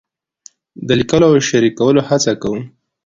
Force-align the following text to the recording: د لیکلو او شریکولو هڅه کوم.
د 0.87 0.89
لیکلو 0.99 1.25
او 1.31 1.35
شریکولو 1.49 2.01
هڅه 2.09 2.31
کوم. 2.41 2.61